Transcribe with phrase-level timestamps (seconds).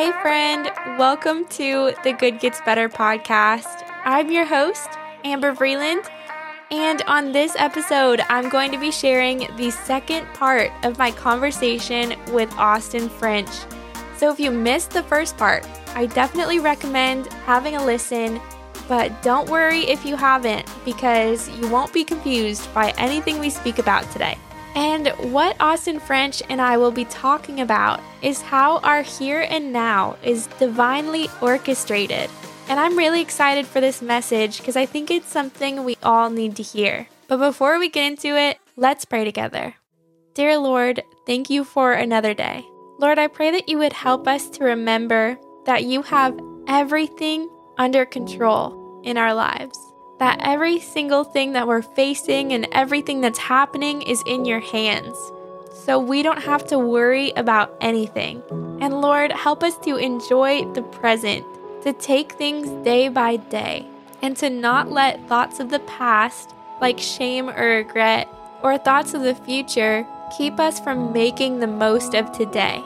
[0.00, 3.86] Hey, friend, welcome to the Good Gets Better podcast.
[4.02, 4.88] I'm your host,
[5.24, 6.08] Amber Vreeland,
[6.70, 12.14] and on this episode, I'm going to be sharing the second part of my conversation
[12.32, 13.50] with Austin French.
[14.16, 18.40] So if you missed the first part, I definitely recommend having a listen,
[18.88, 23.78] but don't worry if you haven't, because you won't be confused by anything we speak
[23.78, 24.38] about today.
[24.74, 29.72] And what Austin French and I will be talking about is how our here and
[29.72, 32.30] now is divinely orchestrated.
[32.68, 36.54] And I'm really excited for this message because I think it's something we all need
[36.56, 37.08] to hear.
[37.26, 39.74] But before we get into it, let's pray together.
[40.34, 42.64] Dear Lord, thank you for another day.
[42.98, 48.04] Lord, I pray that you would help us to remember that you have everything under
[48.04, 49.89] control in our lives
[50.20, 55.16] that every single thing that we're facing and everything that's happening is in your hands.
[55.72, 58.42] So we don't have to worry about anything.
[58.80, 61.44] And Lord, help us to enjoy the present,
[61.82, 63.88] to take things day by day,
[64.20, 68.28] and to not let thoughts of the past, like shame or regret,
[68.62, 72.82] or thoughts of the future, keep us from making the most of today.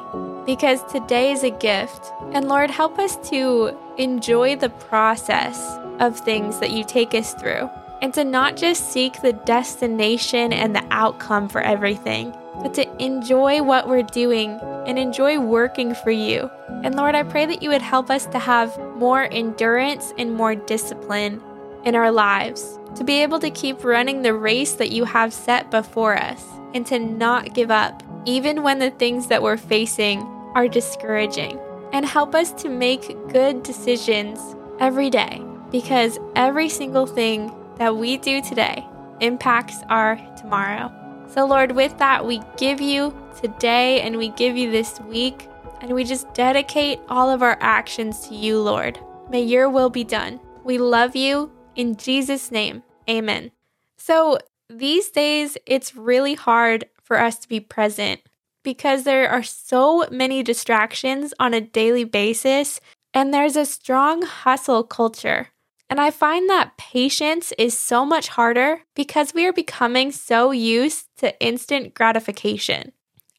[0.47, 2.13] Because today is a gift.
[2.33, 7.71] And Lord, help us to enjoy the process of things that you take us through,
[8.03, 13.63] and to not just seek the destination and the outcome for everything, but to enjoy
[13.63, 16.51] what we're doing and enjoy working for you.
[16.83, 20.55] And Lord, I pray that you would help us to have more endurance and more
[20.55, 21.41] discipline
[21.85, 25.71] in our lives, to be able to keep running the race that you have set
[25.71, 26.45] before us,
[26.75, 30.23] and to not give up, even when the things that we're facing
[30.55, 31.59] are discouraging.
[31.93, 34.41] And help us to make good decisions
[34.81, 38.87] every day because every single thing that we do today
[39.21, 40.93] impacts our tomorrow.
[41.29, 45.49] So, Lord, with that, we give you today and we give you this week,
[45.81, 48.99] and we just dedicate all of our actions to you, Lord.
[49.31, 50.41] May your will be done.
[50.65, 51.51] We love you.
[51.77, 53.51] In Jesus' name, amen.
[53.97, 54.39] So,
[54.69, 58.21] these days, it's really hard for us to be present
[58.63, 62.81] because there are so many distractions on a daily basis,
[63.13, 65.49] and there's a strong hustle culture.
[65.91, 71.09] And I find that patience is so much harder because we are becoming so used
[71.19, 72.93] to instant gratification.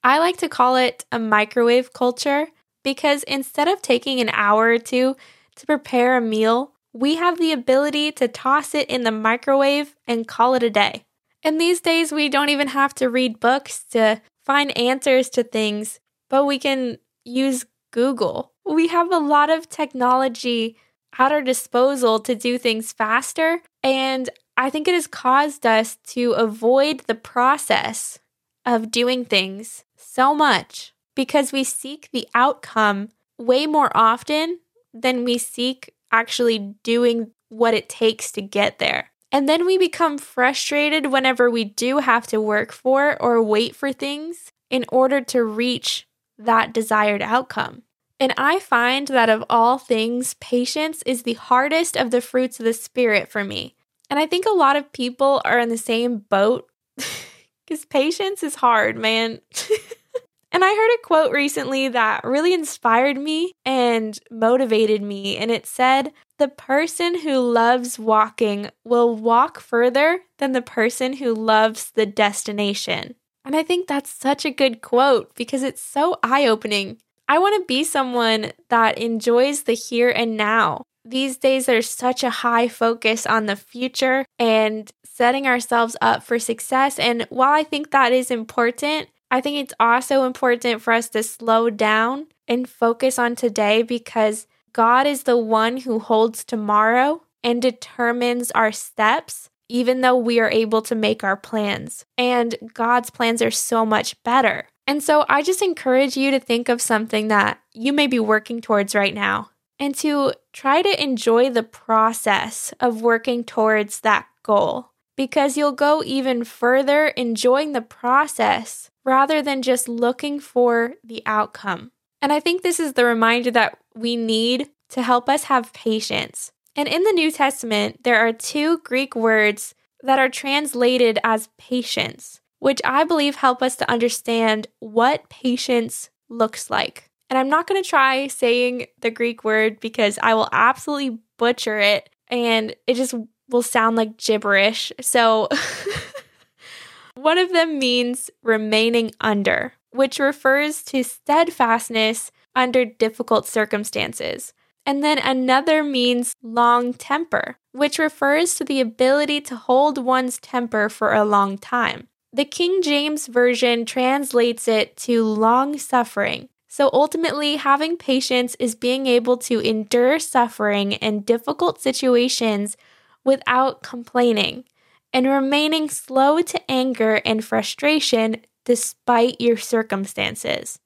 [0.03, 2.47] I like to call it a microwave culture
[2.83, 5.15] because instead of taking an hour or two
[5.55, 10.27] to prepare a meal, we have the ability to toss it in the microwave and
[10.27, 11.03] call it a day.
[11.45, 15.99] And these days, we don't even have to read books to find answers to things,
[16.27, 18.51] but we can use Google.
[18.65, 20.75] We have a lot of technology
[21.19, 23.61] at our disposal to do things faster.
[23.83, 28.17] And I think it has caused us to avoid the process
[28.65, 34.61] of doing things so much because we seek the outcome way more often
[34.95, 39.11] than we seek actually doing what it takes to get there.
[39.35, 43.91] And then we become frustrated whenever we do have to work for or wait for
[43.91, 46.07] things in order to reach
[46.37, 47.81] that desired outcome.
[48.17, 52.65] And I find that of all things, patience is the hardest of the fruits of
[52.65, 53.75] the Spirit for me.
[54.09, 58.55] And I think a lot of people are in the same boat because patience is
[58.55, 59.41] hard, man.
[60.53, 65.35] and I heard a quote recently that really inspired me and motivated me.
[65.35, 71.33] And it said, The person who loves walking will walk further than the person who
[71.33, 73.15] loves the destination.
[73.45, 76.97] And I think that's such a good quote because it's so eye opening
[77.27, 80.83] I want to be someone that enjoys the here and now.
[81.03, 86.39] These days, there's such a high focus on the future and setting ourselves up for
[86.39, 86.99] success.
[86.99, 91.23] And while I think that is important, I think it's also important for us to
[91.23, 97.61] slow down and focus on today because God is the one who holds tomorrow and
[97.61, 102.03] determines our steps, even though we are able to make our plans.
[102.17, 104.67] And God's plans are so much better.
[104.85, 108.59] And so I just encourage you to think of something that you may be working
[108.59, 114.91] towards right now and to try to enjoy the process of working towards that goal
[115.15, 121.93] because you'll go even further enjoying the process rather than just looking for the outcome.
[122.21, 126.51] And I think this is the reminder that we need to help us have patience.
[126.75, 132.41] And in the New Testament, there are two Greek words that are translated as patience
[132.65, 137.11] which I believe help us to understand what patience looks like.
[137.29, 141.79] And I'm not going to try saying the Greek word because I will absolutely butcher
[141.79, 143.13] it and it just
[143.49, 144.91] will sound like gibberish.
[144.99, 145.47] So,
[147.13, 154.53] One of them means remaining under, which refers to steadfastness under difficult circumstances.
[154.85, 160.89] And then another means long temper, which refers to the ability to hold one's temper
[160.89, 162.07] for a long time.
[162.31, 166.49] The King James Version translates it to long suffering.
[166.67, 172.75] So ultimately, having patience is being able to endure suffering in difficult situations
[173.23, 174.65] without complaining
[175.13, 180.79] and remaining slow to anger and frustration despite your circumstances.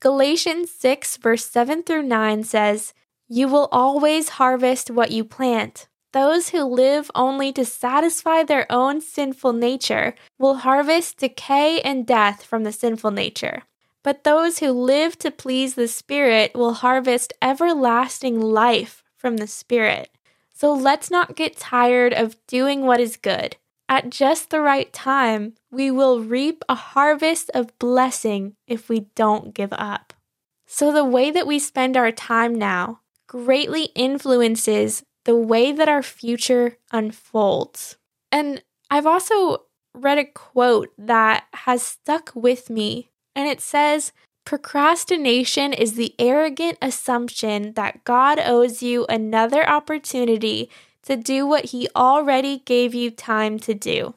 [0.00, 2.92] Galatians 6, verse 7 through 9 says,
[3.28, 5.88] You will always harvest what you plant.
[6.12, 12.42] Those who live only to satisfy their own sinful nature will harvest decay and death
[12.42, 13.62] from the sinful nature.
[14.02, 20.10] But those who live to please the Spirit will harvest everlasting life from the Spirit.
[20.54, 23.56] So let's not get tired of doing what is good.
[23.88, 29.54] At just the right time, we will reap a harvest of blessing if we don't
[29.54, 30.12] give up.
[30.66, 36.02] So, the way that we spend our time now greatly influences the way that our
[36.02, 37.96] future unfolds.
[38.32, 44.12] And I've also read a quote that has stuck with me, and it says,
[44.44, 50.70] Procrastination is the arrogant assumption that God owes you another opportunity
[51.06, 54.14] to do what He already gave you time to do.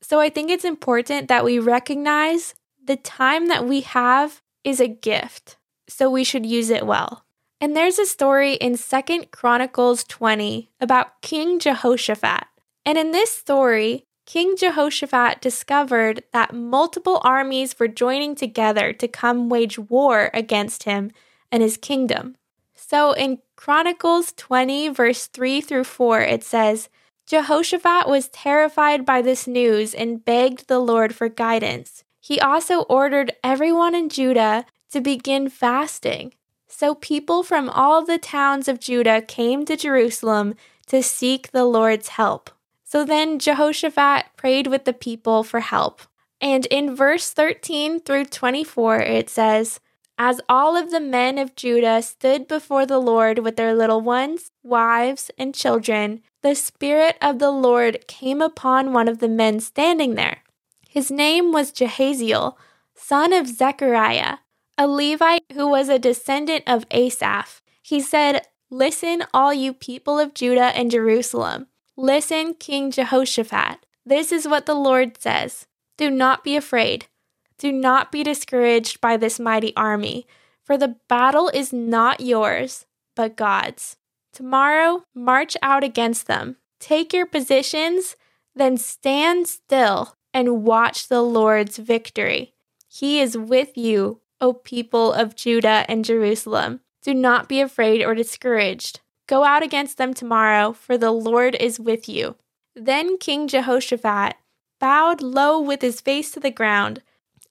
[0.00, 4.88] So I think it's important that we recognize the time that we have is a
[4.88, 5.56] gift,
[5.88, 7.24] so we should use it well.
[7.60, 12.44] And there's a story in Second Chronicles 20 about King Jehoshaphat.
[12.86, 19.48] And in this story, King Jehoshaphat discovered that multiple armies were joining together to come
[19.48, 21.10] wage war against him
[21.50, 22.36] and his kingdom.
[22.88, 26.88] So in Chronicles 20, verse 3 through 4, it says,
[27.26, 32.02] Jehoshaphat was terrified by this news and begged the Lord for guidance.
[32.18, 36.32] He also ordered everyone in Judah to begin fasting.
[36.66, 40.54] So people from all the towns of Judah came to Jerusalem
[40.86, 42.48] to seek the Lord's help.
[42.84, 46.00] So then Jehoshaphat prayed with the people for help.
[46.40, 49.78] And in verse 13 through 24, it says,
[50.18, 54.50] as all of the men of Judah stood before the Lord with their little ones,
[54.64, 60.16] wives, and children, the Spirit of the Lord came upon one of the men standing
[60.16, 60.42] there.
[60.88, 62.56] His name was Jahaziel,
[62.94, 64.38] son of Zechariah,
[64.76, 67.62] a Levite who was a descendant of Asaph.
[67.82, 71.68] He said, Listen, all you people of Judah and Jerusalem.
[71.96, 73.86] Listen, King Jehoshaphat.
[74.04, 75.66] This is what the Lord says
[75.96, 77.06] Do not be afraid.
[77.58, 80.26] Do not be discouraged by this mighty army,
[80.64, 83.96] for the battle is not yours, but God's.
[84.32, 86.56] Tomorrow, march out against them.
[86.78, 88.14] Take your positions,
[88.54, 92.52] then stand still and watch the Lord's victory.
[92.88, 96.80] He is with you, O people of Judah and Jerusalem.
[97.02, 99.00] Do not be afraid or discouraged.
[99.26, 102.36] Go out against them tomorrow, for the Lord is with you.
[102.76, 104.36] Then King Jehoshaphat
[104.78, 107.02] bowed low with his face to the ground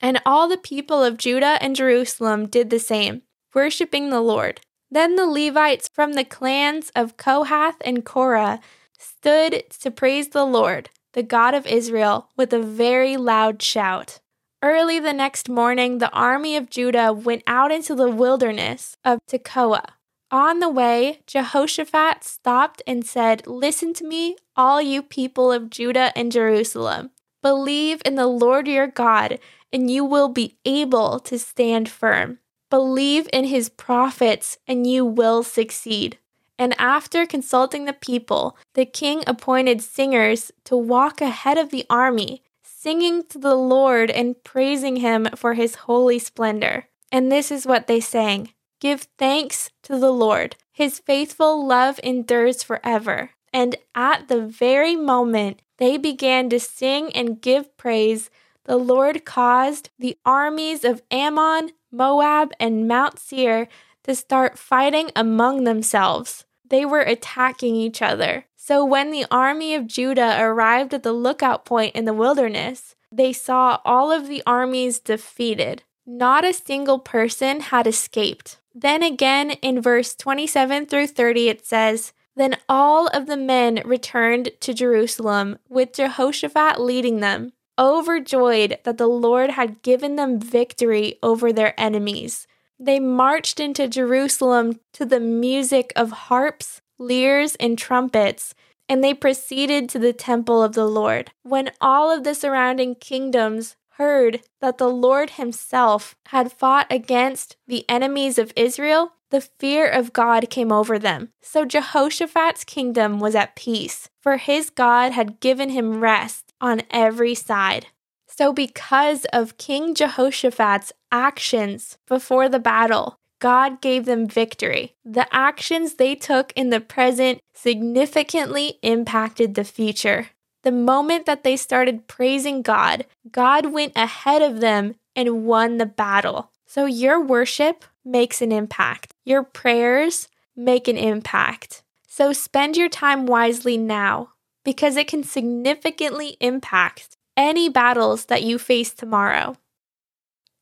[0.02, 3.24] and all the people of Judah and Jerusalem did the same,
[3.54, 4.62] worshiping the Lord.
[4.90, 8.60] Then the Levites from the clans of Kohath and Korah
[8.98, 14.20] stood to praise the Lord, the God of Israel, with a very loud shout.
[14.64, 19.84] Early the next morning, the army of Judah went out into the wilderness of Tekoa.
[20.32, 26.12] On the way, Jehoshaphat stopped and said, Listen to me, all you people of Judah
[26.18, 27.12] and Jerusalem.
[27.42, 29.40] Believe in the Lord your God
[29.72, 32.40] and you will be able to stand firm.
[32.70, 36.18] Believe in his prophets, and you will succeed.
[36.60, 42.44] And after consulting the people, the king appointed singers to walk ahead of the army,
[42.64, 46.88] singing to the Lord and praising him for his holy splendor.
[47.12, 50.56] And this is what they sang Give thanks to the Lord.
[50.72, 53.32] His faithful love endures forever.
[53.52, 58.30] And at the very moment they began to sing and give praise,
[58.66, 63.68] the Lord caused the armies of Ammon, Moab, and Mount Seir
[64.04, 66.46] to start fighting among themselves.
[66.70, 68.46] They were attacking each other.
[68.56, 73.32] So when the army of Judah arrived at the lookout point in the wilderness, they
[73.32, 75.84] saw all of the armies defeated.
[76.06, 78.60] Not a single person had escaped.
[78.76, 84.52] Then again, in verse 27 through 30, it says, Then all of the men returned
[84.60, 91.52] to Jerusalem, with Jehoshaphat leading them overjoyed that the Lord had given them victory over
[91.52, 92.48] their enemies.
[92.80, 98.54] They marched into Jerusalem to the music of harps, lyres, and trumpets,
[98.88, 101.32] and they proceeded to the temple of the Lord.
[101.44, 107.84] When all of the surrounding kingdoms heard that the Lord himself had fought against the
[107.90, 111.30] enemies of Israel, the fear of God came over them.
[111.42, 117.36] So Jehoshaphat's kingdom was at peace, for his God had given him rest on every
[117.36, 117.88] side.
[118.30, 124.96] So, because of King Jehoshaphat's actions before the battle, God gave them victory.
[125.04, 130.30] The actions they took in the present significantly impacted the future.
[130.64, 135.86] The moment that they started praising God, God went ahead of them and won the
[135.86, 136.52] battle.
[136.66, 141.84] So your worship makes an impact, your prayers make an impact.
[142.08, 144.30] So spend your time wisely now
[144.64, 149.56] because it can significantly impact any battles that you face tomorrow.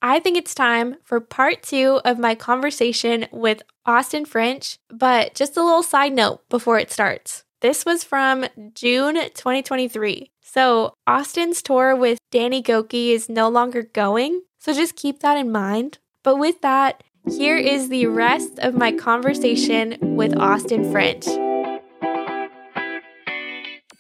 [0.02, 5.58] I think it's time for part two of my conversation with Austin French, but just
[5.58, 7.44] a little side note before it starts.
[7.62, 10.30] This was from June 2023.
[10.42, 15.52] So, Austin's tour with Danny Gokey is no longer going, so just keep that in
[15.52, 15.98] mind.
[16.22, 21.26] But with that, here is the rest of my conversation with Austin French.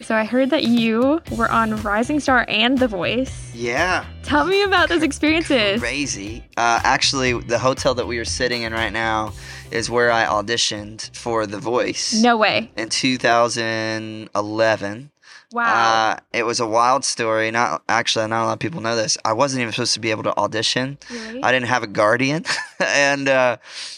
[0.05, 3.51] So I heard that you were on Rising Star and The Voice.
[3.55, 4.05] Yeah.
[4.21, 5.81] Tell me about those experiences.
[5.81, 6.43] Crazy.
[6.57, 9.33] Uh, actually, the hotel that we are sitting in right now
[9.71, 12.21] is where I auditioned for The Voice.
[12.21, 12.69] No way.
[12.77, 15.09] In 2011.
[15.55, 16.11] Wow.
[16.11, 17.49] Uh, it was a wild story.
[17.49, 19.17] Not actually, not a lot of people know this.
[19.23, 20.97] I wasn't even supposed to be able to audition.
[21.09, 21.41] Really?
[21.41, 22.43] I didn't have a guardian,
[22.79, 23.55] and uh,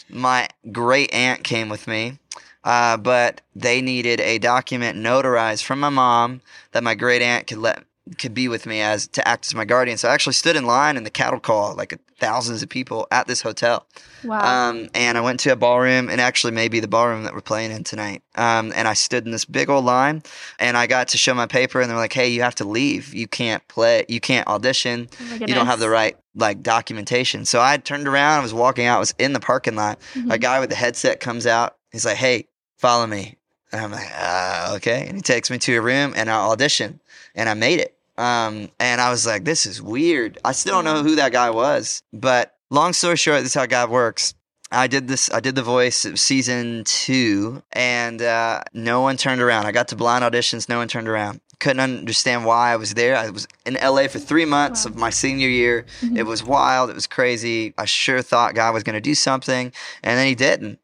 [0.08, 2.20] my great aunt came with me.
[2.62, 7.58] Uh, but they needed a document notarized from my mom that my great aunt could
[7.58, 7.82] let
[8.18, 9.98] could be with me as to act as my guardian.
[9.98, 13.26] So I actually stood in line in the cattle call, like thousands of people at
[13.26, 13.86] this hotel.
[14.24, 14.68] Wow.
[14.70, 17.70] Um, and I went to a ballroom, and actually maybe the ballroom that we're playing
[17.70, 18.22] in tonight.
[18.34, 20.22] Um, and I stood in this big old line,
[20.58, 23.14] and I got to show my paper, and they're like, "Hey, you have to leave.
[23.14, 24.04] You can't play.
[24.08, 25.08] You can't audition.
[25.20, 28.86] Oh you don't have the right like documentation." So I turned around, I was walking
[28.86, 29.98] out, I was in the parking lot.
[30.14, 30.32] Mhm.
[30.32, 31.76] A guy with the headset comes out.
[31.92, 32.48] He's like, "Hey,
[32.78, 33.36] follow me."
[33.70, 37.00] And I'm like, uh, "Okay." And he takes me to a room, and I audition,
[37.34, 37.94] and I made it.
[38.18, 41.50] Um, and I was like, "This is weird." I still don't know who that guy
[41.50, 44.34] was, but long story short, this is how God works.
[44.70, 45.30] I did this.
[45.32, 49.64] I did the voice of season two, and uh, no one turned around.
[49.66, 50.68] I got to blind auditions.
[50.68, 51.40] No one turned around.
[51.60, 53.16] Couldn't understand why I was there.
[53.16, 54.90] I was in LA for three months Wow.
[54.90, 55.86] of my senior year.
[56.14, 56.90] It was wild.
[56.90, 57.72] It was crazy.
[57.78, 59.72] I sure thought God was going to do something,
[60.02, 60.78] and then He didn't.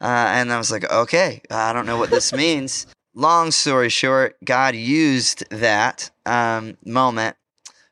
[0.00, 2.86] Uh, and I was like, okay, I don't know what this means.
[3.14, 7.36] Long story short, God used that um, moment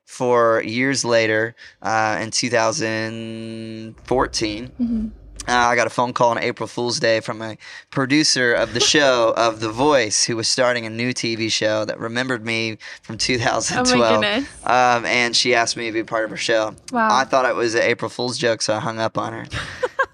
[0.05, 4.71] for years later uh, in 2014.
[4.81, 5.11] Mhm.
[5.47, 7.57] Uh, I got a phone call on April Fool's Day from a
[7.91, 11.99] producer of the show of The Voice who was starting a new TV show that
[11.99, 13.99] remembered me from Oh 2012.
[13.99, 14.67] my goodness.
[14.67, 16.75] Um, and she asked me to be part of her show.
[16.93, 17.09] Wow.
[17.11, 19.47] I thought it was an April Fool's joke, so I hung up on her.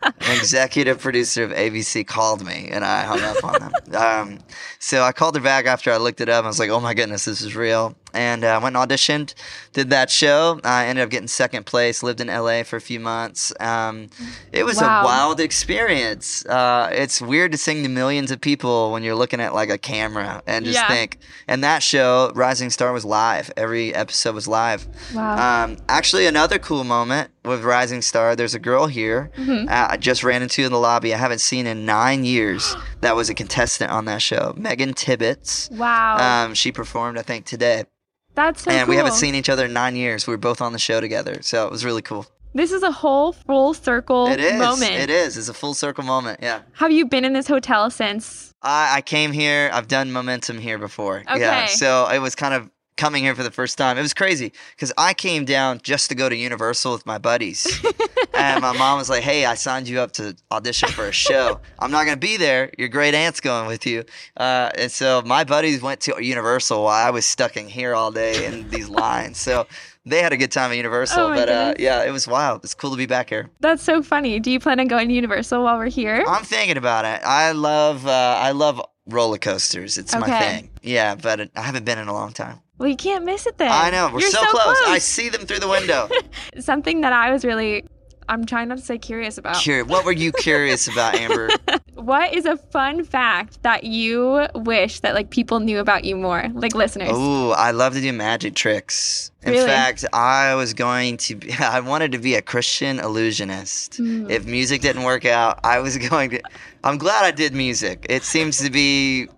[0.20, 3.72] An executive producer of ABC called me, and I hung up on them.
[3.94, 4.38] Um,
[4.80, 6.44] so I called her back after I looked it up.
[6.44, 9.34] I was like, "Oh my goodness, this is real!" And I uh, went and auditioned,
[9.72, 10.60] did that show.
[10.64, 12.02] I ended up getting second place.
[12.02, 13.52] Lived in LA for a few months.
[13.60, 14.08] Um,
[14.52, 15.02] it was Wow.
[15.02, 16.46] a wild experience.
[16.46, 19.78] Uh, it's weird to sing to millions of people when you're looking at like a
[19.78, 20.88] camera and just Yeah.
[20.88, 21.18] think.
[21.48, 23.50] And that show, Rising Star, was live.
[23.56, 24.86] Every episode was live.
[25.14, 25.64] Wow.
[25.64, 28.36] Um, actually, another cool moment with Rising Star.
[28.36, 29.68] There's a girl here Mhm.
[29.70, 31.12] uh, I just ran into in the lobby.
[31.12, 32.76] I haven't seen in nine years.
[33.00, 35.68] that was a contestant on that show, Megan Tibbetts.
[35.72, 36.16] wow.
[36.46, 37.84] Um, she performed, I think, today,
[38.34, 40.26] That's so and we haven't seen each other in nine years.
[40.26, 42.26] We were both on the show together, so it was really cool.
[42.56, 44.58] This is a whole full circle It is.
[44.58, 44.92] moment.
[44.92, 45.36] It is.
[45.36, 46.38] It's a full circle moment.
[46.40, 46.62] Yeah.
[46.74, 48.52] Have you been in this hotel since?
[48.62, 49.70] I, I came here.
[49.72, 51.24] I've done momentum here before.
[51.28, 51.40] Okay.
[51.40, 51.66] Yeah.
[51.66, 53.98] So it was kind of coming here for the first time.
[53.98, 57.66] It was crazy because I came down just to go to Universal with my buddies.
[58.34, 61.60] and my mom was like, hey, I signed you up to audition for a show.
[61.78, 62.70] I'm not going to be there.
[62.78, 64.04] Your great aunt's going with you.
[64.36, 68.10] Uh, and so my buddies went to Universal while I was stuck in here all
[68.10, 69.38] day in these lines.
[69.38, 69.66] So
[70.06, 71.20] they had a good time at Universal.
[71.20, 72.64] Oh but uh, yeah, it was wild.
[72.64, 73.50] It's cool to be back here.
[73.60, 74.38] That's so funny.
[74.38, 76.24] Do you plan on going to Universal while we're here?
[76.28, 77.22] I'm thinking about it.
[77.24, 79.98] I love uh, I love roller coasters.
[79.98, 80.70] It's my thing.
[80.82, 82.60] Yeah, but I haven't been in a long time.
[82.78, 83.70] Well, you can't miss it then.
[83.70, 84.76] I know we're You're so, close.
[84.86, 86.08] I see them through the window.
[86.58, 87.84] Something that I was really,
[88.28, 89.62] I'm trying not to say curious about.
[89.62, 91.50] Cur- what were you curious about, Amber?
[91.94, 96.50] What is a fun fact that you wish that like people knew about you more,
[96.52, 97.16] like listeners?
[97.16, 99.30] Ooh, I love to do magic tricks.
[99.42, 99.66] In Really?
[99.66, 101.36] fact, I was going to.
[101.36, 103.96] Be, I wanted to be a Christian illusionist.
[103.96, 104.28] Hmm.
[104.28, 106.42] If music didn't work out, I was going to.
[106.82, 108.04] I'm glad I did music.
[108.10, 109.28] It seems to be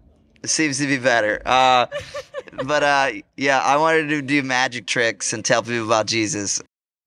[0.45, 1.40] seems to be better.
[1.45, 1.87] Uh,
[2.64, 6.62] but uh, yeah, I wanted to do magic tricks and tell people about Jesus.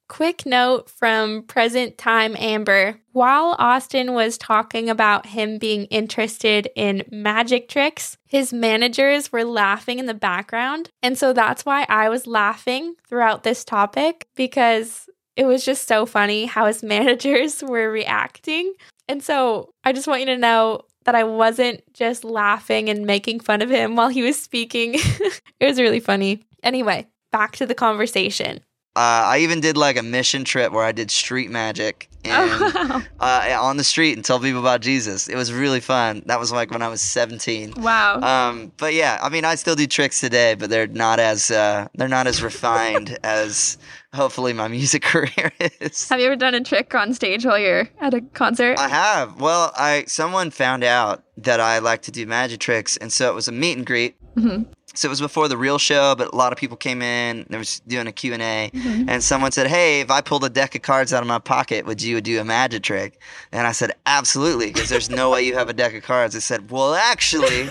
[0.10, 3.00] Quick note from present time Amber.
[3.12, 10.00] While Austin was talking about him being interested in magic tricks, his managers were laughing
[10.00, 10.90] in the background.
[11.04, 16.08] And so that's why I was laughing throughout this topic because it was just so
[16.08, 18.74] funny how his managers were reacting.
[19.08, 23.40] And so I just want you to know that I wasn't just laughing and making
[23.40, 24.92] fun of him while he was speaking.
[25.60, 26.46] it was really funny.
[26.62, 28.60] Anyway, back to the conversation.
[28.96, 32.72] Uh, I even did like a mission trip where I did street magic and Oh,
[32.76, 33.02] wow.
[33.20, 35.28] uh, on the street and tell people about Jesus.
[35.28, 36.22] It was really fun.
[36.28, 37.74] That was like when I was 17.
[37.78, 38.20] Wow.
[38.22, 41.88] Um, but yeah, I mean, I still do tricks today, but they're not as uh,
[41.96, 43.80] they're not as refined as
[44.14, 46.08] hopefully my music career is.
[46.10, 48.78] Have you ever done a trick on stage while you're at a concert?
[48.80, 49.40] I have.
[49.40, 53.36] Well, I someone found out that I like to do magic tricks, and so it
[53.36, 54.16] was a meet and greet.
[54.36, 54.66] Mhm.
[54.96, 57.46] So it was before the real show, but a lot of people came in.
[57.48, 59.08] They was doing a Q and A, Mm-hmm.
[59.08, 61.86] and someone said, "Hey, if I pulled a deck of cards out of my pocket,
[61.86, 65.56] would you do a magic trick?" And I said, "Absolutely," because there's no way you
[65.56, 66.34] have a deck of cards.
[66.34, 67.70] They said, "Well, actually,"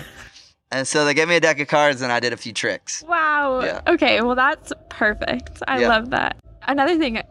[0.71, 3.03] and so they gave me a deck of cards, and I did a few tricks.
[3.07, 3.61] Wow.
[3.61, 3.81] Yeah.
[3.87, 5.61] Okay, well that's perfect.
[5.67, 5.89] I Yeah.
[5.89, 6.37] love that.
[6.67, 7.21] Another thing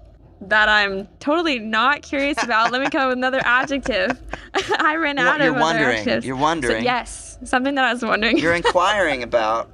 [0.40, 2.70] that I'm totally not curious about.
[2.72, 4.20] let me come up with another adjective.
[4.78, 5.98] I ran out you're of wondering.
[5.98, 6.26] adjectives.
[6.26, 6.84] You're So, wondering.
[6.84, 8.38] yes, something that I was wondering.
[8.38, 9.68] You're inquiring about.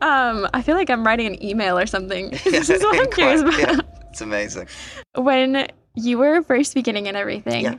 [0.00, 2.30] um, I feel like I'm writing an email or something.
[2.44, 3.58] this is what I'm curious about.
[3.58, 4.68] Yeah, it's amazing.
[5.16, 7.74] When you were first beginning and everything, Yeah.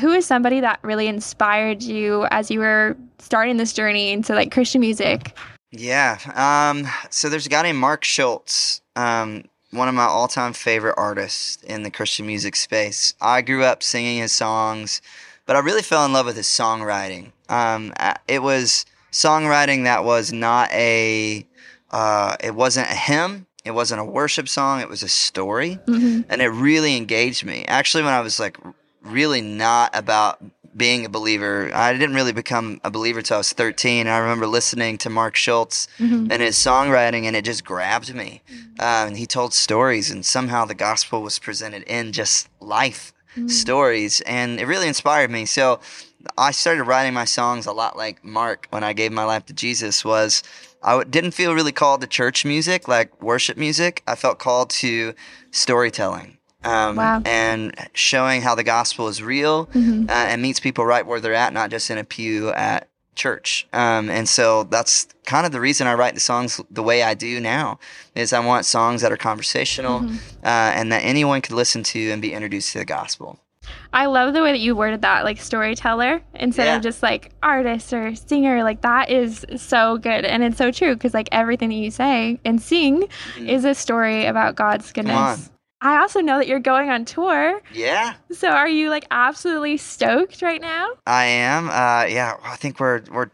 [0.00, 4.50] Who is somebody that really inspired you as you were starting this journey into like
[4.52, 5.36] Christian music?
[5.70, 6.18] Yeah.
[6.34, 10.94] Um, so there's a guy named Mark Schultz, um, one of my all time favorite
[10.96, 13.12] artists in the Christian music space.
[13.20, 15.02] I grew up singing his songs,
[15.44, 17.32] but I really fell in love with his songwriting.
[17.50, 17.92] Um,
[18.26, 21.46] it was songwriting that was not a,
[21.90, 23.46] uh, it wasn't a hymn.
[23.64, 24.80] It wasn't a worship song.
[24.80, 26.24] It was a story Mhm.
[26.30, 27.66] and it really engaged me.
[27.68, 28.56] Actually, when I was like
[29.02, 30.38] really not about
[30.76, 34.06] being a believer, I didn't really become a believer till I was 13.
[34.06, 36.30] I remember listening to Mark Schultz Mhm.
[36.30, 38.42] and his songwriting, and it just grabbed me.
[38.78, 43.12] Um, and he told stories, and somehow the gospel was presented in just life
[43.46, 45.46] stories, and it really inspired me.
[45.46, 45.80] So
[46.36, 49.52] I started writing my songs a lot like Mark when I gave my life to
[49.52, 50.04] Jesus.
[50.04, 50.42] Was
[50.82, 54.02] I w- didn't feel really called to church music, like worship music.
[54.06, 55.14] I felt called to
[55.50, 56.37] storytelling.
[56.64, 57.22] Um, Wow.
[57.24, 60.08] And showing how the gospel is real Mhm.
[60.08, 63.66] uh, and meets people right where they're at, not just in a pew at church.
[63.72, 67.14] Um, and so that's kind of the reason I write the songs the way I
[67.14, 67.78] do now.
[68.14, 70.16] Is I want songs that are conversational Mm-hmm.
[70.44, 73.38] uh, and that anyone could listen to and be introduced to the gospel.
[73.92, 76.76] I love the way that you worded that, like storyteller, instead Yeah.
[76.76, 78.62] of just like artist or singer.
[78.64, 82.38] Like that is so good, and it's so true because like everything that you say
[82.44, 83.48] and sing Mhm.
[83.48, 85.50] is a story about God's goodness.
[85.80, 85.88] On.
[85.90, 90.42] I also know that you're going on tour, Yeah, so are you like absolutely stoked
[90.42, 90.90] right now?
[91.06, 91.68] I am.
[91.68, 93.30] Uh, yeah, I think we're we're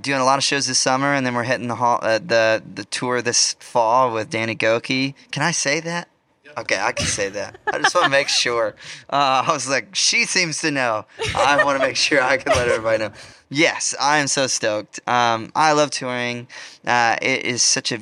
[0.00, 2.62] doing a lot of shows this summer, and then we're hitting the hall, uh, the
[2.74, 5.14] the tour this fall with Danny Gokey.
[5.30, 6.08] Can I say that?
[6.56, 7.58] Okay, I can say that.
[7.66, 8.76] I just want to make sure.
[9.10, 11.04] Uh, I was like, she seems to know.
[11.34, 13.10] I want to make sure I can let everybody know.
[13.50, 15.00] Yes, I am so stoked.
[15.08, 16.46] Um, I love touring.
[16.86, 17.98] Uh, it is such a.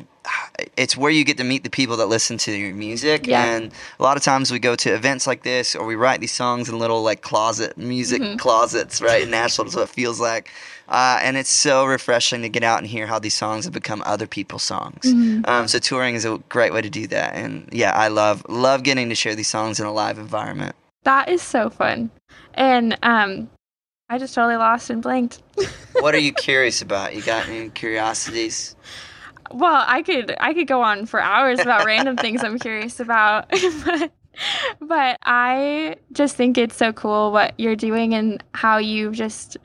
[0.77, 3.45] It's where you get to meet the people that listen to your music, Yeah.
[3.45, 6.33] and a lot of times we go to events like this, or we write these
[6.33, 8.39] songs in little like closet music Mhm.
[8.39, 9.23] closets, right?
[9.23, 10.51] In Nashville is what it feels like.
[10.89, 14.03] Uh, and it's so refreshing to get out and hear how these songs have become
[14.05, 15.01] other people's songs.
[15.05, 15.49] Mhm.
[15.49, 17.35] Um, so touring is a great way to do that.
[17.35, 20.77] And yeah, I love love getting to share these songs in a live environment.
[21.05, 22.11] That is so fun,
[22.55, 23.49] and um,
[24.09, 25.41] I just totally lost and blanked.
[26.01, 27.17] what are you curious about?
[27.17, 28.77] You got any curiosities?
[29.51, 33.51] Well, I could I could go on for hours about random things I'm curious about,
[33.85, 34.13] but
[34.81, 39.57] but I just think it's so cool what you're doing and how you've just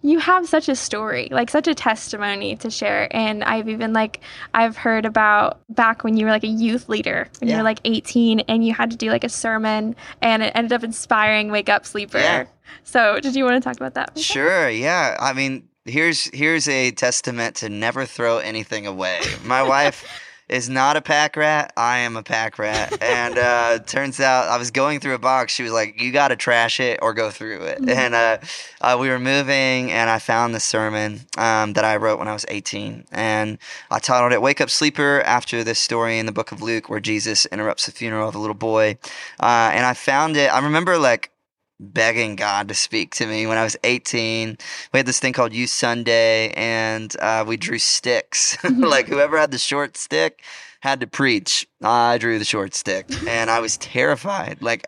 [0.00, 3.08] you have such a story, like such a testimony to share.
[3.14, 4.20] And I've even like
[4.54, 7.58] I've heard about back when you were like a youth leader when you Yeah.
[7.58, 10.84] were like 18 and you had to do like a sermon and it ended up
[10.84, 12.18] inspiring Wake Up Sleeper.
[12.18, 12.44] Yeah.
[12.84, 14.16] So, did you want to talk about that?
[14.18, 15.16] Sure, yeah.
[15.18, 19.20] I mean, here's here's a testament to never throw anything away.
[19.44, 20.04] My wife
[20.48, 21.72] is not a pack rat.
[21.76, 25.52] I am a pack rat, and uh, turns out I was going through a box.
[25.52, 27.90] She was like, "You got to trash it or go through it." Mhm.
[27.90, 28.38] And uh,
[28.80, 32.32] uh, we were moving, and I found the sermon um, that I wrote when I
[32.32, 33.58] was 18, and
[33.90, 37.00] I titled it "Wake Up Sleeper" after this story in the book of Luke where
[37.00, 38.96] Jesus interrupts the funeral of a little boy,
[39.40, 40.52] uh, and I found it.
[40.52, 41.30] I remember like
[41.80, 43.46] begging God to speak to me.
[43.46, 44.56] When I was 18,
[44.92, 48.56] we had this thing called Youth Sunday, and uh, we drew sticks.
[48.76, 50.42] like whoever had the short stick
[50.80, 51.66] had to preach.
[51.82, 54.58] I drew the short stick, and I was terrified.
[54.60, 54.86] Like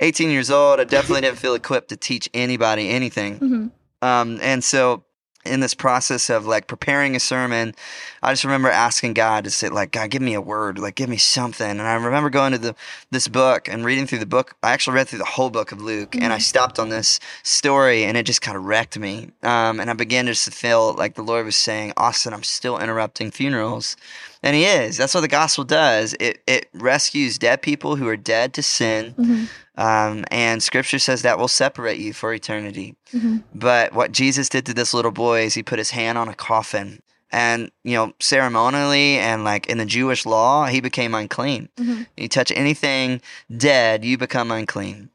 [0.00, 3.38] 18 years old, I definitely didn't feel equipped to teach anybody anything.
[3.40, 3.70] Mhm.
[4.02, 5.04] Um, and so
[5.46, 7.74] in this process of like preparing a sermon,
[8.22, 11.08] I just remember asking God to say, like, God, give me a word, like, give
[11.08, 11.68] me something.
[11.68, 12.74] And I remember going to the
[13.10, 14.54] this book and reading through the book.
[14.62, 18.04] I actually read through the whole book of Luke, and I stopped on this story,
[18.04, 19.30] and it just kind of wrecked me.
[19.42, 22.78] Um, and I began just to feel like the Lord was saying, Austin, I'm still
[22.78, 23.96] interrupting funerals.
[24.42, 24.96] And he is.
[24.96, 26.14] That's what the gospel does.
[26.20, 29.14] It it rescues dead people who are dead to sin.
[29.18, 29.48] Mhm.
[29.76, 32.94] Um, and scripture says that will separate you for eternity.
[33.12, 33.42] Mhm.
[33.54, 36.34] But what Jesus did to this little boy is he put his hand on a
[36.34, 37.02] coffin.
[37.32, 41.68] And, you know, ceremonially and like in the Jewish law, he became unclean.
[41.78, 42.06] Mhm.
[42.16, 43.20] You touch anything
[43.54, 45.10] dead, you become unclean.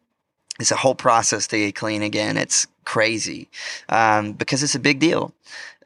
[0.59, 2.37] It's a whole process to get clean again.
[2.37, 3.49] It's crazy
[3.89, 5.33] um, because it's a big deal.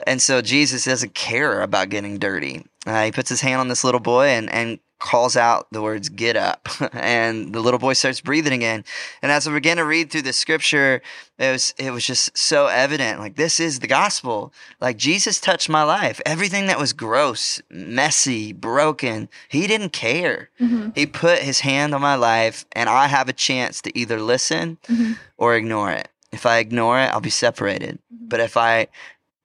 [0.06, 2.66] And so Jesus doesn't care about getting dirty.
[2.86, 6.10] Uh, he puts his hand on this little boy and, and calls out the words,
[6.10, 6.68] get up.
[6.94, 8.84] and the little boy starts breathing again.
[9.22, 11.02] And as I began to read through the scripture,
[11.38, 13.20] it was, it was just so evident.
[13.20, 14.54] Like, this is the gospel.
[14.80, 16.22] Like, Jesus touched my life.
[16.26, 20.50] Everything that was gross, messy, broken, he didn't care.
[20.62, 20.96] Mhm.
[20.96, 24.78] He put his hand on my life, and I have a chance to either listen
[24.90, 25.18] Mhm.
[25.38, 26.08] or ignore it.
[26.32, 28.00] If I ignore it, I'll be separated.
[28.10, 28.88] But if I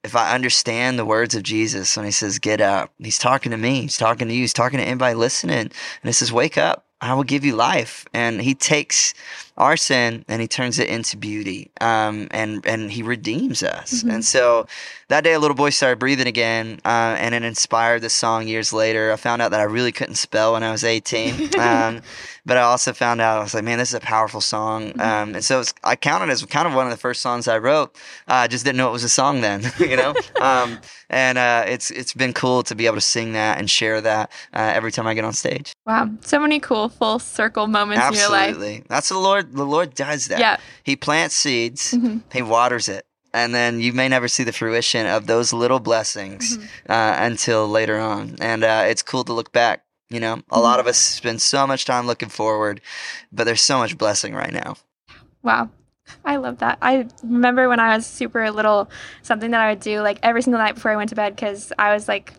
[0.02, 3.58] if I understand the words of Jesus when he says, Get up, he's talking to
[3.58, 5.58] me, he's talking to you, he's talking to anybody listening.
[5.58, 8.06] And he says, Wake up, I will give you life.
[8.14, 9.14] And he takes
[9.60, 11.70] our sin and he turns it into beauty.
[11.80, 14.02] Um, and, and he redeems us.
[14.02, 14.14] Mhm.
[14.14, 14.66] And so
[15.08, 18.72] that day, a little boy started breathing again, uh, and it inspired this song years
[18.72, 19.12] later.
[19.12, 21.50] I found out that I really couldn't spell when I was 18.
[21.60, 22.00] Um,
[22.46, 24.98] but I also found out, I was like, man, this is a powerful song.
[24.98, 27.58] Um, and so it's, I counted as kind of one of the first songs I
[27.58, 27.94] wrote.
[28.26, 30.14] Uh, I just didn't know it was a song then, you know?
[30.40, 30.78] um,
[31.10, 34.30] and uh, it's it's been cool to be able to sing that and share that
[34.54, 35.72] uh, every time I get on stage.
[35.86, 36.08] Wow.
[36.22, 38.84] So many cool full circle moments in your life.
[38.88, 39.49] That's the Lord.
[39.52, 40.38] The Lord does that.
[40.40, 40.56] Yeah.
[40.82, 42.22] He plants seeds, Mhm.
[42.32, 43.06] he waters it.
[43.32, 46.64] And then you may never see the fruition of those little blessings Mhm.
[46.88, 48.36] uh, until later on.
[48.40, 49.84] And uh, it's cool to look back.
[50.08, 52.80] You know, a lot of us spend so much time looking forward,
[53.30, 54.74] but there's so much blessing right now.
[55.44, 55.70] Wow.
[56.24, 56.78] I love that.
[56.82, 58.90] I remember when I was super little,
[59.22, 61.72] something that I would do like every single night before I went to bed because
[61.78, 62.32] I was like,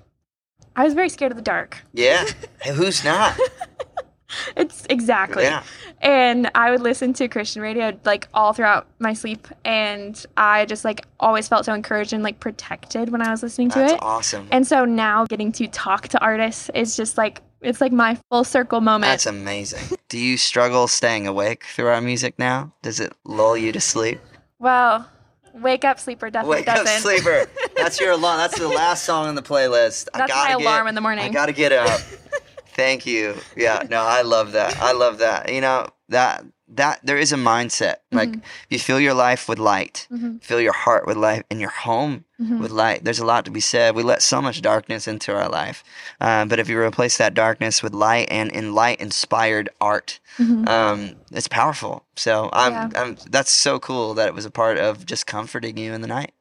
[0.75, 1.77] I was very scared of the dark.
[1.93, 2.25] Yeah.
[2.73, 3.37] who's not?
[4.55, 5.43] It's exactly.
[5.43, 5.63] Yeah.
[6.01, 9.47] And I would listen to Christian radio like all throughout my sleep.
[9.65, 13.69] And I just like always felt so encouraged and like protected when I was listening
[13.71, 13.99] to That's it.
[14.01, 14.47] awesome.
[14.51, 18.43] And so now getting to talk to artists is just like, it's like my full
[18.43, 19.11] circle moment.
[19.11, 19.97] That's amazing.
[20.09, 22.73] Do you struggle staying awake through our music now?
[22.81, 24.19] Does it lull you to sleep?
[24.59, 25.07] well,
[25.53, 27.01] Wake Up Sleeper definitely Wake up, doesn't.
[27.01, 27.45] sleeper.
[27.75, 28.37] That's your alarm.
[28.37, 30.07] That's the last song on the playlist.
[30.13, 31.25] I gotta my alarm get, in the morning.
[31.25, 31.99] I gotta get up.
[32.75, 33.35] Thank you.
[33.55, 34.77] Yeah, no, I love that.
[34.81, 35.51] I love that.
[35.53, 37.95] You know that that there is a mindset.
[38.13, 38.41] Like Mhm.
[38.43, 40.41] if you fill your life with light, Mhm.
[40.41, 42.59] fill your heart with light, and your home Mhm.
[42.59, 43.03] with light.
[43.03, 43.93] There's a lot to be said.
[43.93, 45.83] We let so much darkness into our life,
[46.21, 50.67] um, but if you replace that darkness with light and in light inspired art, Mhm.
[50.69, 52.05] um, it's powerful.
[52.15, 52.89] So I'm, Yeah.
[52.95, 56.07] I'm that's so cool that it was a part of just comforting you in the
[56.07, 56.31] night.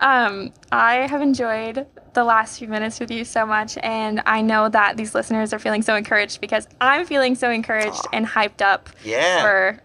[0.00, 4.68] Um, I have enjoyed the last few minutes with you so much, and I know
[4.68, 8.88] that these listeners are feeling so encouraged because I'm feeling so encouraged and hyped up
[9.04, 9.42] Yeah.
[9.42, 9.80] for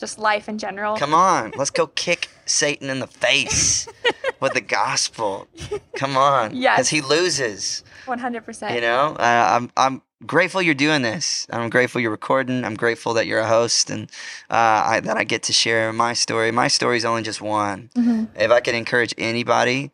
[0.00, 0.96] just life in general.
[0.96, 3.86] Come on, let's go kick Satan in the face
[4.40, 5.46] with the gospel.
[5.96, 6.76] Come on, Yes.
[6.76, 7.84] because he loses.
[8.06, 8.74] 100%.
[8.74, 11.46] You know, uh, I'm I'm grateful you're doing this.
[11.50, 12.64] I'm grateful you're recording.
[12.64, 14.10] I'm grateful that you're a host and
[14.50, 16.50] uh, I, that I get to share my story.
[16.50, 17.90] My story is only just one.
[17.96, 18.28] Mhm.
[18.38, 19.90] If I could encourage anybody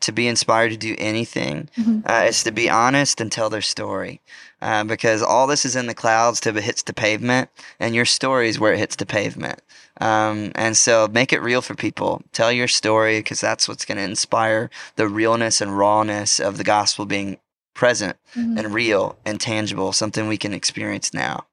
[0.00, 2.02] to be inspired to do anything, Mhm.
[2.08, 4.20] uh, it's to be honest and tell their story.
[4.62, 8.06] Uh, because all this is in the clouds till it hits the pavement, and your
[8.06, 9.60] story is where it hits the pavement.
[10.00, 12.22] Um, and so make it real for people.
[12.32, 16.64] Tell your story because that's what's going to inspire the realness and rawness of the
[16.64, 17.36] gospel being
[17.74, 18.58] present Mhm.
[18.58, 21.46] and real and tangible, something we can experience now.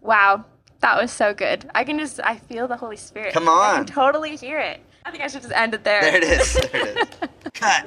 [0.00, 0.44] Wow.
[0.80, 1.70] That was so good.
[1.74, 3.32] I can just, I feel the Holy Spirit.
[3.34, 3.84] Come I on.
[3.84, 4.80] can totally hear it.
[5.04, 6.00] I think I should just end it there.
[6.02, 6.52] There it is.
[6.54, 7.28] There it is.
[7.54, 7.86] Cut.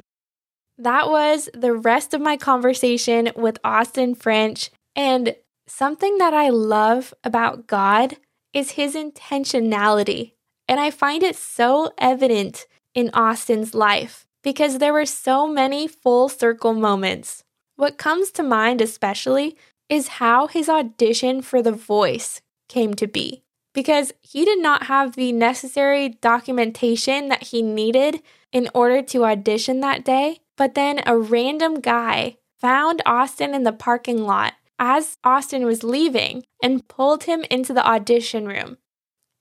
[0.78, 4.70] That was the rest of my conversation with Austin French.
[4.94, 5.36] And
[5.66, 8.16] something that I love about God
[8.54, 10.32] is his intentionality.
[10.68, 16.28] And I find it so evident in Austin's life because there were so many full
[16.28, 17.42] circle moments.
[17.76, 19.56] What comes to mind, especially,
[19.88, 23.42] is how his audition for The Voice came to be.
[23.76, 29.80] because he did not have the necessary documentation that he needed in order to audition
[29.80, 30.40] that day.
[30.56, 36.44] But then a random guy found Austin in the parking lot as Austin was leaving
[36.62, 38.78] and pulled him into the audition room.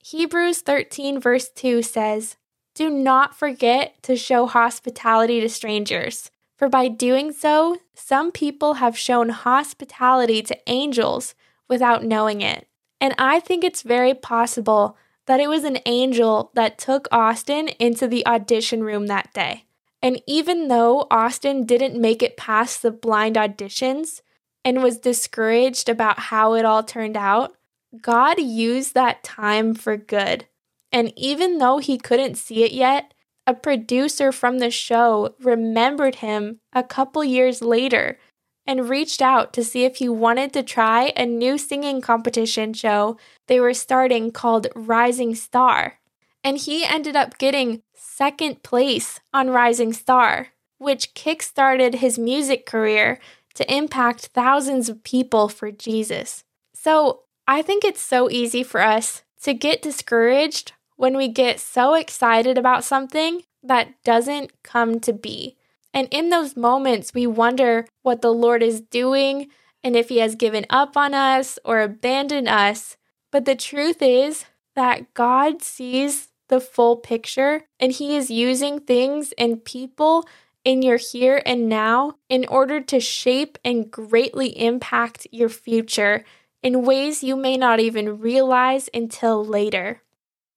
[0.04, 2.36] Hebrews 13, verse 2 says,
[2.74, 8.98] Do not forget to show hospitality to strangers, for by doing so, some people have
[8.98, 11.36] shown hospitality to angels
[11.68, 12.68] without knowing it.
[13.02, 18.08] And I think it's very possible that it was an angel that took Austin into
[18.08, 19.65] the audition room that day.
[20.02, 24.22] And even though Austin didn't make it past the blind auditions
[24.63, 27.56] and was discouraged about how it all turned out,
[28.02, 30.46] God used that time for good.
[30.91, 33.13] And even though he couldn't see it yet,
[33.47, 38.17] a producer from the show remembered him a couple years later
[38.67, 43.17] and reached out to see if he wanted to try a new singing competition show
[43.47, 45.99] they were starting called Rising Star.
[46.43, 53.19] And he ended up getting second place on Rising Star, which kickstarted his music career
[53.53, 56.43] to impact thousands of people for Jesus.
[56.73, 61.93] So I think it's so easy for us to get discouraged when we get so
[61.93, 65.58] excited about something that doesn't come to be.
[65.93, 69.47] And in those moments, we wonder what the Lord is doing
[69.84, 72.97] and if He has given up on us or abandoned us.
[73.31, 79.34] But the truth is that God sees the full picture and He is using things
[79.38, 80.25] and people
[80.63, 86.25] in your here and now in order to shape and greatly impact your future
[86.63, 90.01] in ways you may not even realize until later.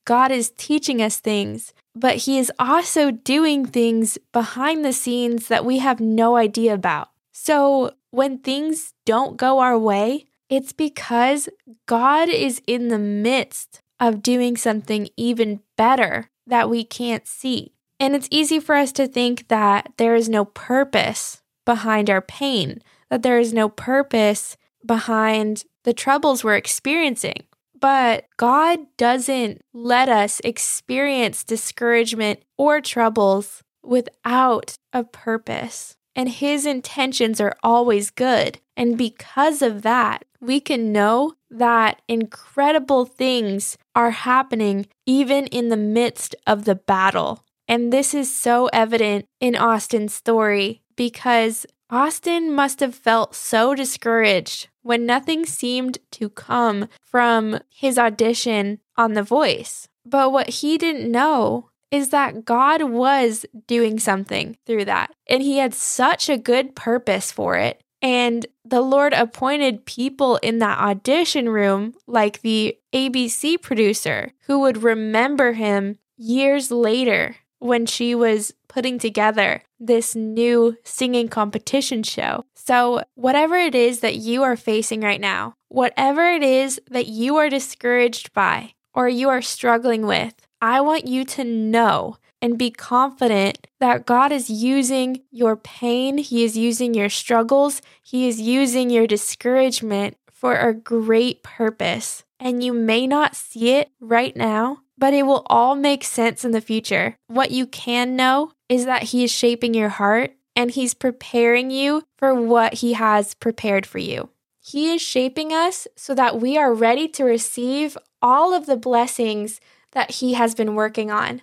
[0.08, 5.66] God is teaching us things, but He is also doing things behind the scenes that
[5.66, 7.10] we have no idea about.
[7.32, 11.50] So when things don't go our way, it's because
[11.84, 17.74] God is in the midst of doing something even better that we can't see.
[18.00, 22.80] And it's easy for us to think that there is no purpose behind our pain,
[23.10, 27.44] that there is no purpose behind the troubles we're experiencing.
[27.80, 35.96] But God doesn't let us experience discouragement or troubles without a purpose.
[36.16, 38.58] And His intentions are always good.
[38.76, 45.76] And because of that, we can know that incredible things are happening even in the
[45.76, 47.44] midst of the battle.
[47.68, 54.68] And this is so evident in Austin's story because Austin must have felt so discouraged
[54.88, 59.86] when nothing seemed to come from his audition on The Voice.
[60.06, 65.58] But what he didn't know is that God was doing something through that, and he
[65.58, 67.82] had such a good purpose for it.
[68.00, 74.82] And the Lord appointed people in that audition room, like the ABC producer, who would
[74.82, 82.44] remember him years later when she was putting together this new singing competition show.
[82.54, 87.36] So, whatever it is that you are facing right now, whatever it is that you
[87.36, 92.70] are discouraged by or you are struggling with, I want you to know and be
[92.70, 98.90] confident that God is using your pain, He is using your struggles, He is using
[98.90, 102.24] your discouragement for a great purpose.
[102.38, 106.50] And you may not see it right now, but it will all make sense in
[106.50, 107.16] the future.
[107.28, 112.02] What you can know is that He is shaping your heart and He's preparing you
[112.16, 114.30] for what He has prepared for you.
[114.60, 119.60] He is shaping us so that we are ready to receive all of the blessings
[119.92, 121.42] that He has been working on.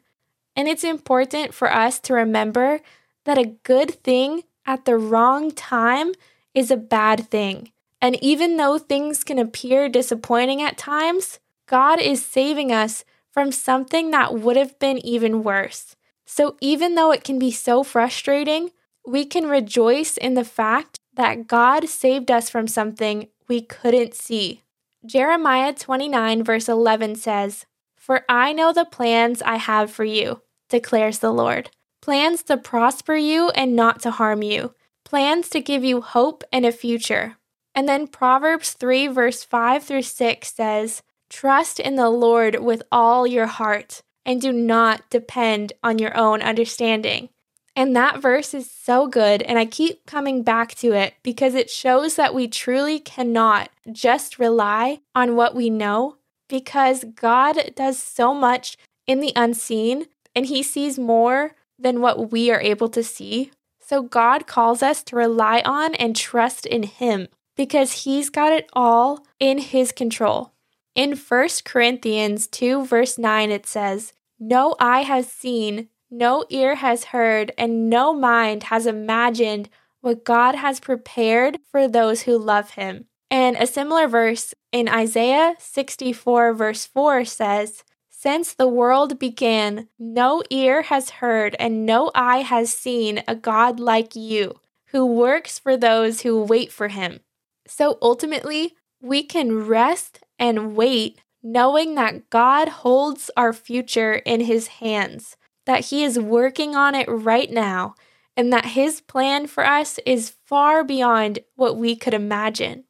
[0.56, 2.82] And it's important for us to remember
[3.24, 6.14] that a good thing at the wrong time
[6.54, 7.72] is a bad thing.
[8.02, 13.04] And even though things can appear disappointing at times, God is saving us
[13.36, 15.98] from something that would have been even worse.
[16.26, 18.72] So even though it can be so frustrating,
[19.06, 24.64] we can rejoice in the fact that God saved us from something we couldn't see.
[25.06, 27.66] Jeremiah 29, verse 11 says,
[27.98, 31.70] For I know the plans I have for you, declares the Lord
[32.02, 36.64] plans to prosper you and not to harm you, plans to give you hope and
[36.64, 37.36] a future.
[37.74, 41.02] And then Proverbs 3, verse 5 through 6 says,
[41.36, 46.42] Trust in the Lord with all your heart and do not depend on your own
[46.42, 47.28] understanding.
[47.76, 51.70] And that verse is so good, and I keep coming back to it because it
[51.70, 56.16] shows that we truly cannot just rely on what we know
[56.48, 62.50] because God does so much in the unseen and He sees more than what we
[62.50, 63.52] are able to see.
[63.82, 68.70] So God calls us to rely on and trust in Him because He's got it
[68.72, 70.54] all in His control.
[70.96, 77.06] In 1 Corinthians 2, verse 9, it says, No eye has seen, no ear has
[77.06, 79.68] heard, and no mind has imagined
[80.00, 83.08] what God has prepared for those who love him.
[83.30, 90.44] And a similar verse in Isaiah 64, verse 4 says, Since the world began, no
[90.50, 95.76] ear has heard and no eye has seen a God like you, who works for
[95.76, 97.20] those who wait for him.
[97.68, 104.68] So ultimately, we can rest and wait knowing that God holds our future in his
[104.68, 107.94] hands, that he is working on it right now,
[108.36, 112.84] and that his plan for us is far beyond what we could imagine.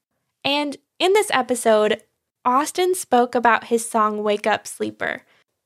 [0.44, 2.02] And in this episode,
[2.46, 5.24] Austin spoke about his song Wake Up Sleeper.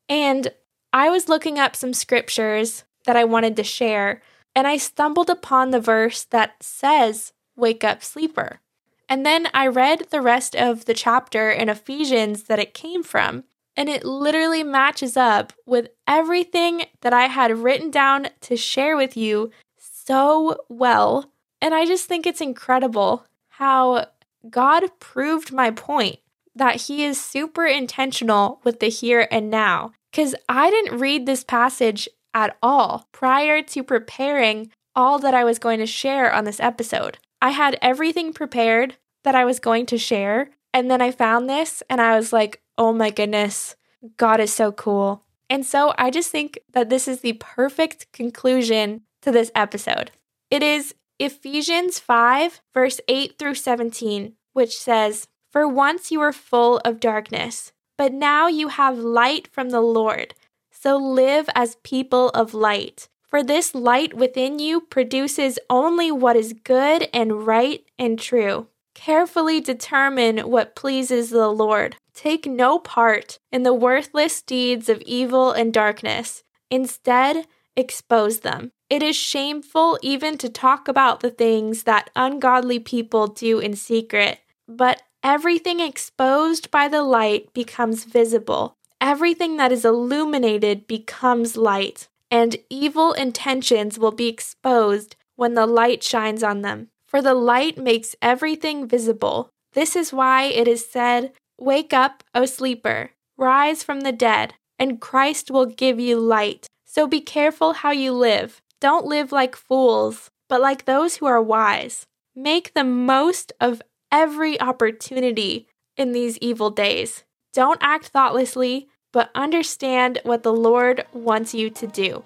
[0.10, 0.52] And
[0.92, 4.24] I was looking up some scriptures that I wanted to share,
[4.56, 8.62] and I stumbled upon the verse that says, Wake up, sleeper.
[9.10, 13.44] And then I read the rest of the chapter in Ephesians that it came from,
[13.76, 19.18] and it literally matches up with everything that I had written down to share with
[19.18, 21.32] you so well.
[21.60, 24.06] And I just think it's incredible how
[24.48, 26.20] God proved my point
[26.56, 29.92] that He is super intentional with the here and now.
[30.12, 35.60] Because I didn't read this passage at all prior to preparing all that I was
[35.60, 37.18] going to share on this episode.
[37.42, 40.52] I had everything prepared that I was going to share.
[40.74, 43.76] And then I found this and I was like, oh my goodness,
[44.18, 45.24] God is so cool.
[45.50, 50.12] And so I just think that this is the perfect conclusion to this episode.
[50.52, 56.78] It is Ephesians 5, verse 8 through 17, which says, For once you were full
[56.86, 60.34] of darkness, but now you have light from the Lord.
[60.72, 63.10] So live as people of light.
[63.30, 68.68] For this light within you produces only what is good and right and true.
[68.96, 71.96] Carefully determine what pleases the Lord.
[72.16, 76.44] Take no part in the worthless deeds of evil and darkness.
[76.72, 78.72] Instead, expose them.
[78.90, 84.40] It is shameful even to talk about the things that ungodly people do in secret,
[84.68, 88.76] but everything exposed by the light becomes visible.
[89.00, 96.04] Everything that is illuminated becomes light and evil intentions will be exposed when the light
[96.04, 96.90] shines on them.
[97.08, 99.50] For the light makes everything visible.
[99.74, 105.02] This is why it is said, Wake up, O sleeper, rise from the dead, and
[105.02, 106.68] Christ will give you light.
[106.86, 108.62] So be careful how you live.
[108.80, 112.06] Don't live like fools, but like those who are wise.
[112.36, 117.24] Make the most of every opportunity in these evil days.
[117.54, 122.24] Don't act thoughtlessly, but understand what the Lord wants you to do.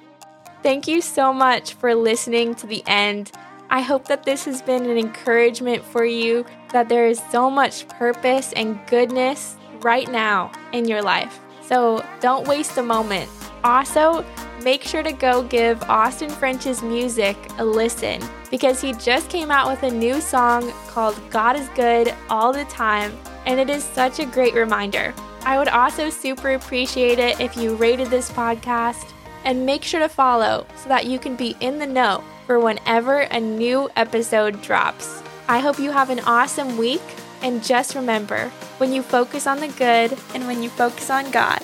[0.62, 3.32] Thank you so much for listening to the end.
[3.69, 7.88] I hope that this has been an encouragement for you, that there is so much
[7.88, 11.39] purpose and goodness right now in your life.
[11.63, 13.30] So don't waste a moment.
[13.63, 14.26] Also,
[14.63, 19.69] make sure to go give Austin French's music a listen because he just came out
[19.69, 24.19] with a new song called God is Good All the Time, and it is such
[24.19, 25.13] a great reminder.
[25.46, 29.12] I would also super appreciate it if you rated this podcast
[29.44, 33.22] and make sure to follow so that you can be in the know for whenever
[33.22, 35.22] a new episode drops.
[35.50, 37.02] I hope you have an awesome week,
[37.42, 41.62] and just remember when you focus on the good and when you focus on God,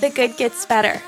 [0.00, 1.02] the good gets better.